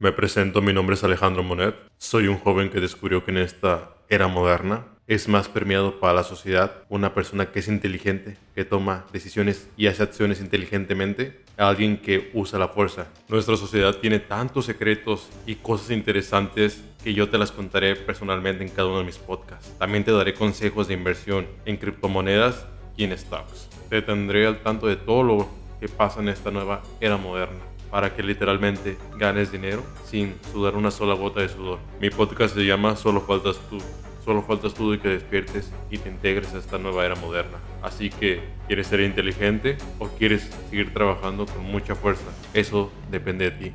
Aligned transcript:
Me 0.00 0.10
presento, 0.10 0.60
mi 0.60 0.72
nombre 0.72 0.96
es 0.96 1.04
Alejandro 1.04 1.44
Monet. 1.44 1.76
Soy 1.98 2.26
un 2.26 2.36
joven 2.38 2.68
que 2.68 2.80
descubrió 2.80 3.24
que 3.24 3.30
en 3.30 3.38
esta 3.38 3.94
era 4.08 4.26
moderna 4.26 4.86
es 5.06 5.28
más 5.28 5.48
permeado 5.48 6.00
para 6.00 6.14
la 6.14 6.24
sociedad 6.24 6.82
una 6.88 7.14
persona 7.14 7.52
que 7.52 7.60
es 7.60 7.68
inteligente, 7.68 8.36
que 8.56 8.64
toma 8.64 9.04
decisiones 9.12 9.68
y 9.76 9.86
hace 9.86 10.02
acciones 10.02 10.40
inteligentemente, 10.40 11.44
alguien 11.56 11.98
que 11.98 12.32
usa 12.34 12.58
la 12.58 12.68
fuerza. 12.68 13.06
Nuestra 13.28 13.56
sociedad 13.56 13.94
tiene 13.94 14.18
tantos 14.18 14.64
secretos 14.64 15.30
y 15.46 15.54
cosas 15.54 15.92
interesantes 15.92 16.82
que 17.04 17.14
yo 17.14 17.28
te 17.28 17.38
las 17.38 17.52
contaré 17.52 17.94
personalmente 17.94 18.64
en 18.64 18.70
cada 18.70 18.88
uno 18.88 18.98
de 18.98 19.04
mis 19.04 19.18
podcasts. 19.18 19.72
También 19.78 20.02
te 20.02 20.10
daré 20.10 20.34
consejos 20.34 20.88
de 20.88 20.94
inversión 20.94 21.46
en 21.66 21.76
criptomonedas 21.76 22.66
y 22.96 23.04
en 23.04 23.16
stocks. 23.16 23.68
Te 23.88 24.02
tendré 24.02 24.44
al 24.48 24.60
tanto 24.60 24.88
de 24.88 24.96
todo 24.96 25.22
lo 25.22 25.48
que 25.78 25.88
pasa 25.88 26.20
en 26.20 26.30
esta 26.30 26.50
nueva 26.50 26.82
era 27.00 27.16
moderna 27.16 27.73
para 27.94 28.12
que 28.12 28.24
literalmente 28.24 28.98
ganes 29.16 29.52
dinero 29.52 29.84
sin 30.04 30.34
sudar 30.50 30.74
una 30.74 30.90
sola 30.90 31.14
gota 31.14 31.42
de 31.42 31.48
sudor. 31.48 31.78
Mi 32.00 32.10
podcast 32.10 32.56
se 32.56 32.66
llama 32.66 32.96
Solo 32.96 33.20
faltas 33.20 33.56
tú. 33.70 33.78
Solo 34.24 34.42
faltas 34.42 34.74
tú 34.74 34.90
de 34.90 34.98
que 34.98 35.10
despiertes 35.10 35.72
y 35.92 35.98
te 35.98 36.08
integres 36.08 36.52
a 36.54 36.58
esta 36.58 36.76
nueva 36.76 37.06
era 37.06 37.14
moderna. 37.14 37.58
Así 37.82 38.10
que, 38.10 38.40
¿quieres 38.66 38.88
ser 38.88 38.98
inteligente 38.98 39.78
o 40.00 40.08
quieres 40.08 40.50
seguir 40.70 40.92
trabajando 40.92 41.46
con 41.46 41.62
mucha 41.62 41.94
fuerza? 41.94 42.24
Eso 42.52 42.90
depende 43.12 43.52
de 43.52 43.68
ti. 43.68 43.72